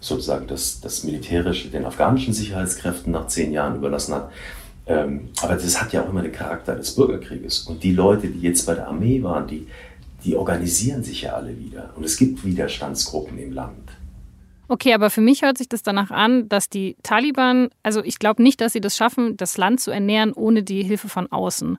[0.00, 4.30] sozusagen das, das Militärische den afghanischen Sicherheitskräften nach zehn Jahren überlassen hat.
[4.86, 7.60] Ähm, aber das hat ja auch immer den Charakter des Bürgerkrieges.
[7.60, 9.68] Und die Leute, die jetzt bei der Armee waren, die,
[10.24, 11.90] die organisieren sich ja alle wieder.
[11.94, 13.90] Und es gibt Widerstandsgruppen im Land.
[14.70, 18.42] Okay, aber für mich hört sich das danach an, dass die Taliban, also ich glaube
[18.42, 21.78] nicht, dass sie das schaffen, das Land zu ernähren ohne die Hilfe von außen.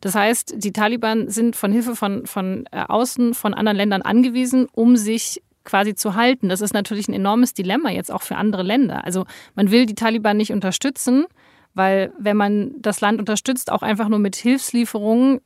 [0.00, 4.68] Das heißt, die Taliban sind von Hilfe von, von äh, außen, von anderen Ländern angewiesen,
[4.72, 6.48] um sich quasi zu halten.
[6.48, 9.04] Das ist natürlich ein enormes Dilemma jetzt auch für andere Länder.
[9.04, 11.26] Also man will die Taliban nicht unterstützen,
[11.74, 15.42] weil wenn man das Land unterstützt, auch einfach nur mit Hilfslieferungen,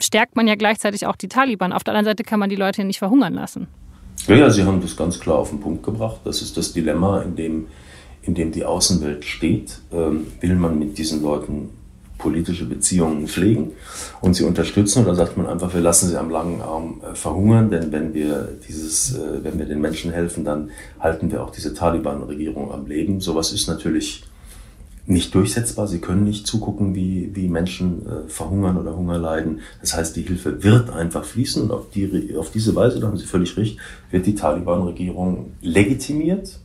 [0.00, 1.72] stärkt man ja gleichzeitig auch die Taliban.
[1.72, 3.68] Auf der anderen Seite kann man die Leute nicht verhungern lassen.
[4.28, 6.20] Ja, ja, Sie haben das ganz klar auf den Punkt gebracht.
[6.24, 7.66] Das ist das Dilemma, in dem,
[8.20, 9.80] in dem die Außenwelt steht.
[9.90, 11.70] Ähm, will man mit diesen Leuten
[12.18, 13.72] politische Beziehungen pflegen
[14.20, 17.70] und sie unterstützen oder sagt man einfach, wir lassen sie am langen Arm äh, verhungern,
[17.70, 21.72] denn wenn wir dieses, äh, wenn wir den Menschen helfen, dann halten wir auch diese
[21.72, 23.20] Taliban-Regierung am Leben.
[23.20, 24.24] Sowas ist natürlich
[25.08, 25.86] nicht durchsetzbar.
[25.86, 29.60] Sie können nicht zugucken, wie, wie Menschen äh, verhungern oder Hunger leiden.
[29.80, 33.16] Das heißt, die Hilfe wird einfach fließen und auf, die, auf diese Weise, da haben
[33.16, 33.78] Sie völlig recht,
[34.10, 36.60] wird die Taliban-Regierung legitimiert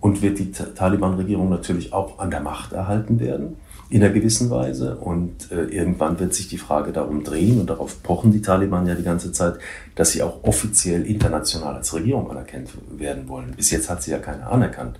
[0.00, 3.56] und wird die Taliban-Regierung natürlich auch an der Macht erhalten werden
[3.90, 4.96] in einer gewissen Weise.
[4.96, 8.94] Und äh, irgendwann wird sich die Frage darum drehen, und darauf pochen die Taliban ja
[8.94, 9.58] die ganze Zeit,
[9.94, 13.54] dass sie auch offiziell international als Regierung anerkannt werden wollen.
[13.56, 14.98] Bis jetzt hat sie ja keiner anerkannt.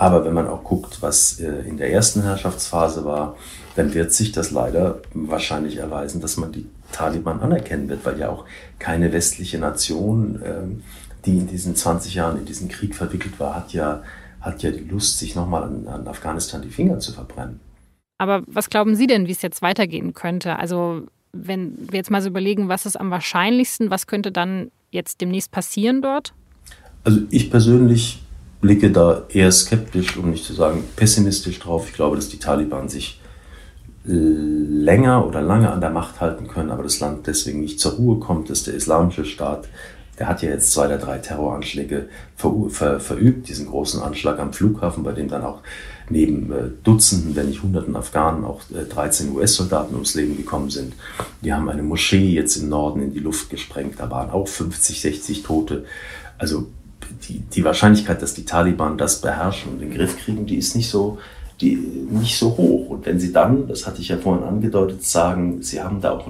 [0.00, 3.36] Aber wenn man auch guckt, was äh, in der ersten Herrschaftsphase war,
[3.76, 8.30] dann wird sich das leider wahrscheinlich erweisen, dass man die Taliban anerkennen wird, weil ja
[8.30, 8.46] auch
[8.78, 10.82] keine westliche Nation, ähm,
[11.26, 14.02] die in diesen 20 Jahren in diesen Krieg verwickelt war, hat ja,
[14.40, 17.60] hat ja die Lust, sich nochmal an, an Afghanistan die Finger zu verbrennen.
[18.16, 20.58] Aber was glauben Sie denn, wie es jetzt weitergehen könnte?
[20.58, 25.20] Also wenn wir jetzt mal so überlegen, was ist am wahrscheinlichsten, was könnte dann jetzt
[25.20, 26.32] demnächst passieren dort?
[27.04, 28.22] Also ich persönlich
[28.60, 31.86] blicke da eher skeptisch, um nicht zu sagen pessimistisch drauf.
[31.88, 33.20] Ich glaube, dass die Taliban sich
[34.04, 38.18] länger oder lange an der Macht halten können, aber das Land deswegen nicht zur Ruhe
[38.18, 39.68] kommt, dass der islamische Staat,
[40.18, 44.52] der hat ja jetzt zwei oder drei Terroranschläge ver, ver, verübt, diesen großen Anschlag am
[44.52, 45.60] Flughafen, bei dem dann auch
[46.08, 50.94] neben äh, Dutzenden, wenn nicht Hunderten Afghanen auch äh, 13 US-Soldaten ums Leben gekommen sind.
[51.42, 55.00] Die haben eine Moschee jetzt im Norden in die Luft gesprengt, da waren auch 50,
[55.00, 55.84] 60 Tote.
[56.38, 56.68] Also
[57.28, 60.88] die, die Wahrscheinlichkeit, dass die Taliban das beherrschen und den Griff kriegen, die ist nicht
[60.88, 61.18] so,
[61.60, 62.90] die, nicht so hoch.
[62.90, 66.26] Und wenn sie dann, das hatte ich ja vorhin angedeutet, sagen, sie haben da auch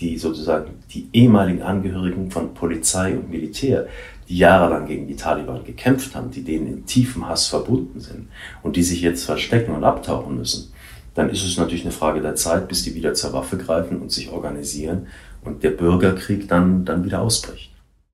[0.00, 3.88] die sozusagen die ehemaligen Angehörigen von Polizei und Militär,
[4.28, 8.28] die jahrelang gegen die Taliban gekämpft haben, die denen in tiefem Hass verbunden sind
[8.62, 10.72] und die sich jetzt verstecken und abtauchen müssen,
[11.14, 14.12] dann ist es natürlich eine Frage der Zeit, bis die wieder zur Waffe greifen und
[14.12, 15.08] sich organisieren
[15.44, 17.72] und der Bürgerkrieg dann, dann wieder ausbricht.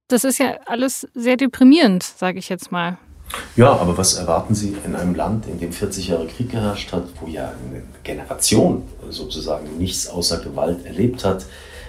[0.08, 2.98] Das ist ja alles sehr deprimierend, sage ich jetzt mal.
[3.56, 7.04] Ja, aber was erwarten Sie in einem Land, in dem 40 Jahre Krieg geherrscht hat,
[7.20, 11.46] wo ja eine Generation sozusagen nichts außer Gewalt erlebt hat,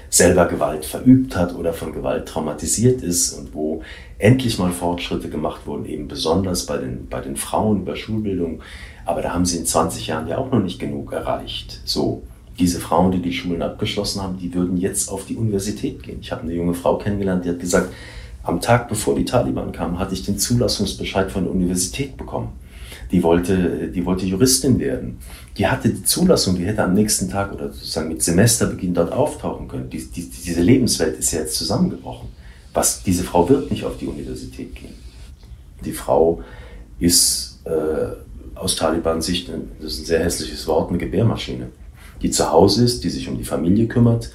[0.09, 3.83] selber Gewalt verübt hat oder von Gewalt traumatisiert ist und wo
[4.17, 8.61] endlich mal Fortschritte gemacht wurden, eben besonders bei den, bei den Frauen über Schulbildung.
[9.05, 11.81] Aber da haben sie in 20 Jahren ja auch noch nicht genug erreicht.
[11.83, 12.23] So,
[12.57, 16.19] diese Frauen, die die Schulen abgeschlossen haben, die würden jetzt auf die Universität gehen.
[16.21, 17.91] Ich habe eine junge Frau kennengelernt, die hat gesagt,
[18.43, 22.49] am Tag bevor die Taliban kamen, hatte ich den Zulassungsbescheid von der Universität bekommen.
[23.11, 25.17] Die wollte, die wollte Juristin werden.
[25.57, 29.67] Die hatte die Zulassung, die hätte am nächsten Tag oder sozusagen mit Semesterbeginn dort auftauchen
[29.67, 29.89] können.
[29.89, 32.29] Die, die, diese Lebenswelt ist ja jetzt zusammengebrochen.
[32.73, 34.93] Was, diese Frau wird nicht auf die Universität gehen.
[35.83, 36.41] Die Frau
[36.99, 39.49] ist äh, aus Taliban-Sicht,
[39.81, 41.67] das ist ein sehr hässliches Wort, eine Gebärmaschine
[42.25, 44.31] die zu Hause ist, die sich um die Familie kümmert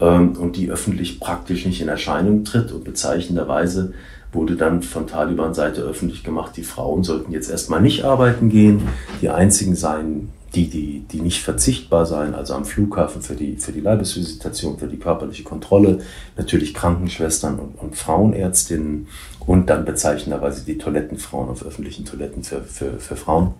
[0.00, 2.72] ähm, und die öffentlich praktisch nicht in Erscheinung tritt.
[2.72, 3.92] Und bezeichnenderweise
[4.32, 8.88] wurde dann von Taliban-Seite öffentlich gemacht, die Frauen sollten jetzt erstmal nicht arbeiten gehen.
[9.20, 13.72] Die einzigen seien die, die, die nicht verzichtbar seien, also am Flughafen für die, für
[13.72, 15.98] die Leibesvisitation, für die körperliche Kontrolle,
[16.38, 19.08] natürlich Krankenschwestern und, und Frauenärztinnen
[19.40, 23.52] und dann bezeichnenderweise die Toilettenfrauen auf öffentlichen Toiletten für, für, für Frauen.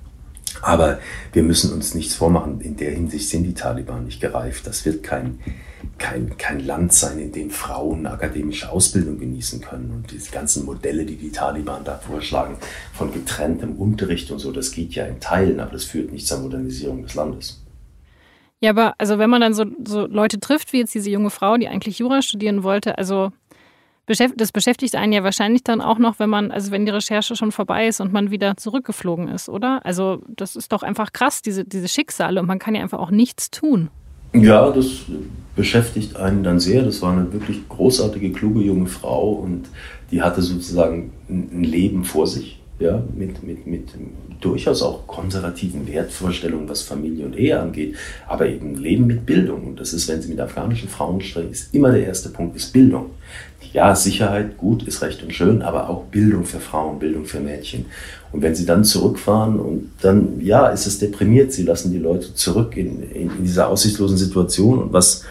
[0.63, 0.99] Aber
[1.33, 2.61] wir müssen uns nichts vormachen.
[2.61, 4.67] In der Hinsicht sind die Taliban nicht gereift.
[4.67, 5.39] Das wird kein,
[5.99, 9.91] kein, kein Land sein, in dem Frauen akademische Ausbildung genießen können.
[9.91, 12.57] Und diese ganzen Modelle, die die Taliban da vorschlagen,
[12.95, 16.41] von getrenntem Unterricht und so, das geht ja in Teilen, aber das führt nicht zur
[16.41, 17.63] Modernisierung des Landes.
[18.61, 21.57] Ja, aber also wenn man dann so, so Leute trifft, wie jetzt diese junge Frau,
[21.57, 23.31] die eigentlich Jura studieren wollte, also
[24.07, 27.53] das beschäftigt einen ja wahrscheinlich dann auch noch, wenn man, also wenn die Recherche schon
[27.53, 29.85] vorbei ist und man wieder zurückgeflogen ist, oder?
[29.85, 33.11] Also das ist doch einfach krass, diese, diese Schicksale und man kann ja einfach auch
[33.11, 33.91] nichts tun.
[34.33, 35.03] Ja, das
[35.57, 36.83] beschäftigt einen dann sehr.
[36.83, 39.69] Das war eine wirklich großartige, kluge junge Frau und
[40.11, 43.89] die hatte sozusagen ein Leben vor sich, ja, mit, mit, mit
[44.41, 47.97] durchaus auch konservativen Wertvorstellungen, was Familie und Ehe angeht,
[48.29, 49.67] aber eben Leben mit Bildung.
[49.67, 52.73] Und das ist, wenn Sie mit afghanischen Frauen sprechen, ist immer der erste Punkt, ist
[52.73, 53.11] Bildung
[53.77, 57.85] ja, Sicherheit, gut, ist recht und schön, aber auch Bildung für Frauen, Bildung für Mädchen.
[58.33, 62.35] Und wenn sie dann zurückfahren und dann, ja, ist es deprimiert, sie lassen die Leute
[62.35, 64.79] zurück in, in, in dieser aussichtslosen Situation.
[64.79, 65.25] Und was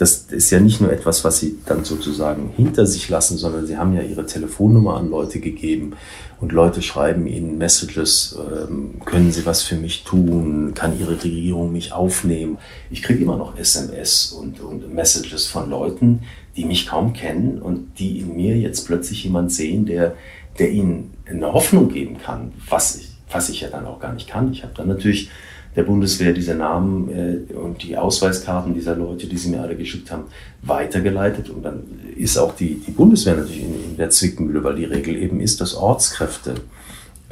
[0.00, 3.76] das ist ja nicht nur etwas, was sie dann sozusagen hinter sich lassen, sondern sie
[3.76, 5.92] haben ja ihre Telefonnummer an Leute gegeben
[6.40, 11.70] und Leute schreiben ihnen Messages, ähm, können sie was für mich tun, kann ihre Regierung
[11.70, 12.56] mich aufnehmen.
[12.90, 16.20] Ich kriege immer noch SMS und, und Messages von Leuten,
[16.56, 20.14] die mich kaum kennen und die in mir jetzt plötzlich jemand sehen, der,
[20.58, 24.30] der ihnen eine Hoffnung geben kann, was ich, was ich ja dann auch gar nicht
[24.30, 24.50] kann.
[24.50, 25.28] Ich habe dann natürlich
[25.76, 30.10] der Bundeswehr diese Namen äh, und die Ausweiskarten dieser Leute, die sie mir alle geschickt
[30.10, 30.24] haben,
[30.62, 31.48] weitergeleitet.
[31.50, 31.84] Und dann
[32.16, 35.60] ist auch die, die Bundeswehr natürlich in, in der Zwickmühle, weil die Regel eben ist,
[35.60, 36.54] dass Ortskräfte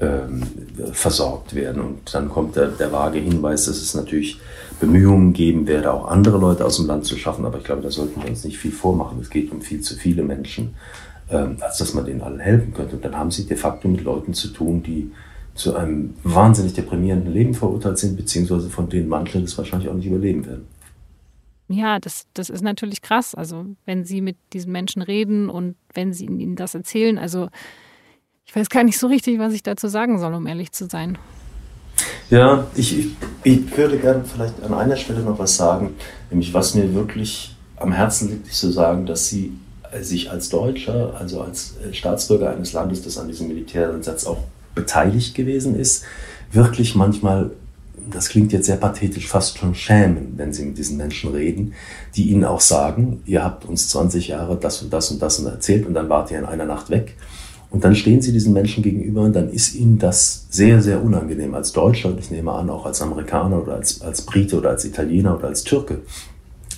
[0.00, 0.42] ähm,
[0.92, 1.82] versorgt werden.
[1.82, 4.40] Und dann kommt der, der vage Hinweis, dass es natürlich
[4.78, 7.44] Bemühungen geben werde, auch andere Leute aus dem Land zu schaffen.
[7.44, 9.18] Aber ich glaube, da sollten wir uns nicht viel vormachen.
[9.20, 10.76] Es geht um viel zu viele Menschen,
[11.30, 12.94] ähm, als dass man denen allen helfen könnte.
[12.94, 15.10] Und dann haben sie de facto mit Leuten zu tun, die
[15.58, 20.06] zu einem wahnsinnig deprimierenden Leben verurteilt sind, beziehungsweise von denen manche das wahrscheinlich auch nicht
[20.06, 20.68] überleben werden.
[21.68, 23.34] Ja, das, das ist natürlich krass.
[23.34, 27.48] Also wenn Sie mit diesen Menschen reden und wenn Sie ihnen das erzählen, also
[28.46, 31.18] ich weiß gar nicht so richtig, was ich dazu sagen soll, um ehrlich zu sein.
[32.30, 33.08] Ja, ich, ich,
[33.42, 35.94] ich würde gerne vielleicht an einer Stelle noch was sagen,
[36.30, 39.52] nämlich was mir wirklich am Herzen liegt, ist zu sagen, dass Sie
[40.00, 44.38] sich als Deutscher, also als Staatsbürger eines Landes, das an diesem Militäreinsatz auch
[44.78, 46.04] beteiligt gewesen ist,
[46.52, 47.50] wirklich manchmal,
[48.10, 51.74] das klingt jetzt sehr pathetisch, fast schon schämen, wenn sie mit diesen Menschen reden,
[52.16, 55.46] die ihnen auch sagen, ihr habt uns 20 Jahre das und das und das und
[55.46, 57.16] erzählt und dann wart ihr in einer Nacht weg.
[57.70, 61.54] Und dann stehen sie diesen Menschen gegenüber und dann ist ihnen das sehr, sehr unangenehm
[61.54, 64.86] als Deutscher und ich nehme an auch als Amerikaner oder als, als Brite oder als
[64.86, 65.98] Italiener oder als Türke,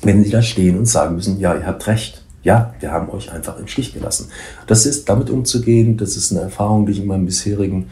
[0.03, 2.25] wenn sie da stehen und sagen müssen, ja, ihr habt recht.
[2.43, 4.29] Ja, wir haben euch einfach im Stich gelassen.
[4.67, 7.91] Das ist damit umzugehen, das ist eine Erfahrung, die ich in meinem bisherigen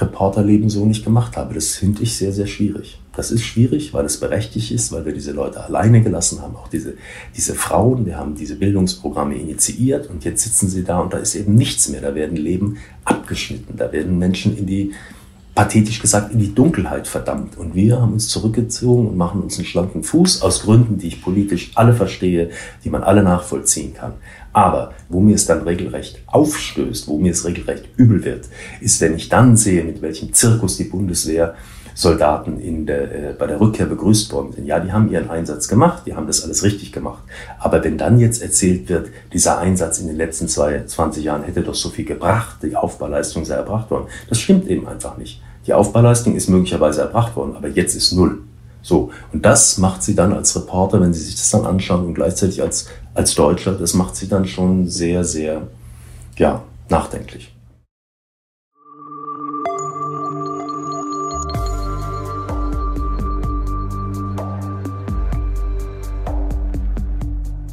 [0.00, 1.54] Reporterleben so nicht gemacht habe.
[1.54, 3.00] Das finde ich sehr, sehr schwierig.
[3.14, 6.68] Das ist schwierig, weil es berechtigt ist, weil wir diese Leute alleine gelassen haben, auch
[6.68, 6.94] diese,
[7.34, 8.04] diese Frauen.
[8.04, 11.88] Wir haben diese Bildungsprogramme initiiert und jetzt sitzen sie da und da ist eben nichts
[11.88, 12.02] mehr.
[12.02, 13.78] Da werden Leben abgeschnitten.
[13.78, 14.92] Da werden Menschen in die
[15.56, 17.56] pathetisch gesagt in die Dunkelheit verdammt.
[17.56, 21.22] Und wir haben uns zurückgezogen und machen uns einen schlanken Fuß aus Gründen, die ich
[21.22, 22.50] politisch alle verstehe,
[22.84, 24.12] die man alle nachvollziehen kann.
[24.52, 28.48] Aber wo mir es dann regelrecht aufstößt, wo mir es regelrecht übel wird,
[28.80, 31.54] ist, wenn ich dann sehe, mit welchem Zirkus die Bundeswehr
[31.94, 34.66] Soldaten in der, äh, bei der Rückkehr begrüßt worden sind.
[34.66, 37.22] Ja, die haben ihren Einsatz gemacht, die haben das alles richtig gemacht.
[37.58, 41.62] Aber wenn dann jetzt erzählt wird, dieser Einsatz in den letzten zwei, 20 Jahren hätte
[41.62, 45.40] doch so viel gebracht, die Aufbauleistung sei erbracht worden, das stimmt eben einfach nicht.
[45.66, 48.38] Die Aufbauleistung ist möglicherweise erbracht worden, aber jetzt ist null.
[48.82, 52.14] So, und das macht sie dann als Reporter, wenn sie sich das dann anschauen und
[52.14, 55.62] gleichzeitig als, als Deutscher, das macht sie dann schon sehr, sehr,
[56.36, 57.52] ja, nachdenklich.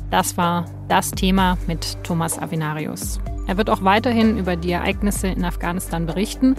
[0.10, 3.20] Das war das Thema mit Thomas Avenarius.
[3.46, 6.56] Er wird auch weiterhin über die Ereignisse in Afghanistan berichten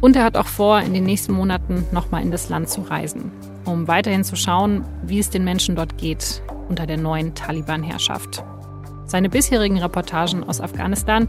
[0.00, 3.30] und er hat auch vor, in den nächsten Monaten nochmal in das Land zu reisen,
[3.64, 8.44] um weiterhin zu schauen, wie es den Menschen dort geht unter der neuen Taliban-Herrschaft.
[9.06, 11.28] Seine bisherigen Reportagen aus Afghanistan,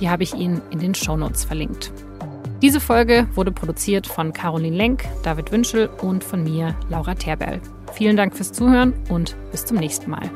[0.00, 1.92] die habe ich Ihnen in den Shownotes verlinkt.
[2.60, 7.60] Diese Folge wurde produziert von Caroline Lenk, David Wünschel und von mir, Laura Terberl.
[7.92, 10.30] Vielen Dank fürs Zuhören und bis zum nächsten Mal.